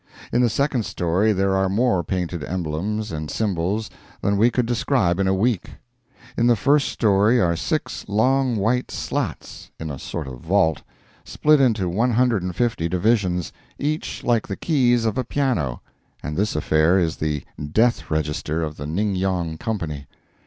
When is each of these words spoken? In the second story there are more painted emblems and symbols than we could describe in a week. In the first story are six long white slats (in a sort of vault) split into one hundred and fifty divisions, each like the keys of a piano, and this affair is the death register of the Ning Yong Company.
In 0.33 0.41
the 0.41 0.49
second 0.49 0.83
story 0.87 1.31
there 1.31 1.55
are 1.55 1.69
more 1.69 2.03
painted 2.03 2.43
emblems 2.43 3.11
and 3.11 3.29
symbols 3.29 3.87
than 4.19 4.35
we 4.35 4.49
could 4.49 4.65
describe 4.65 5.19
in 5.19 5.27
a 5.27 5.33
week. 5.35 5.73
In 6.35 6.47
the 6.47 6.55
first 6.55 6.89
story 6.89 7.39
are 7.39 7.55
six 7.55 8.05
long 8.07 8.55
white 8.55 8.89
slats 8.89 9.69
(in 9.79 9.91
a 9.91 9.99
sort 9.99 10.25
of 10.27 10.39
vault) 10.39 10.81
split 11.23 11.61
into 11.61 11.87
one 11.87 12.13
hundred 12.13 12.41
and 12.41 12.55
fifty 12.55 12.89
divisions, 12.89 13.53
each 13.77 14.23
like 14.23 14.47
the 14.47 14.55
keys 14.55 15.05
of 15.05 15.19
a 15.19 15.23
piano, 15.23 15.83
and 16.23 16.35
this 16.35 16.55
affair 16.55 16.97
is 16.97 17.17
the 17.17 17.43
death 17.71 18.09
register 18.09 18.63
of 18.63 18.77
the 18.77 18.87
Ning 18.87 19.15
Yong 19.15 19.55
Company. 19.59 20.07